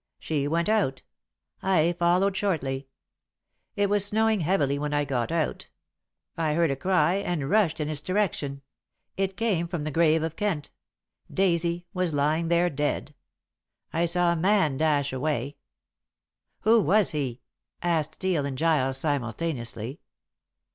She 0.17 0.47
went 0.47 0.67
out. 0.67 1.03
I 1.61 1.93
followed 1.93 2.35
shortly. 2.35 2.87
It 3.75 3.87
was 3.87 4.03
snowing 4.03 4.39
heavily 4.39 4.79
when 4.79 4.95
I 4.95 5.05
got 5.05 5.31
out. 5.31 5.69
I 6.35 6.55
heard 6.55 6.71
a 6.71 6.75
cry, 6.75 7.17
and 7.17 7.47
rushed 7.51 7.79
in 7.79 7.87
its 7.87 8.01
direction. 8.01 8.63
It 9.15 9.37
came 9.37 9.67
from 9.67 9.83
the 9.83 9.91
grave 9.91 10.23
of 10.23 10.35
Kent. 10.35 10.71
Daisy 11.31 11.85
was 11.93 12.15
lying 12.15 12.47
there 12.47 12.71
dead. 12.71 13.13
I 13.93 14.05
saw 14.05 14.31
a 14.31 14.35
man 14.35 14.79
dash 14.79 15.13
away" 15.13 15.57
"Who 16.61 16.81
was 16.81 17.11
he?" 17.11 17.41
asked 17.83 18.15
Steel 18.15 18.43
and 18.47 18.57
Giles 18.57 18.97
simultaneously. 18.97 19.99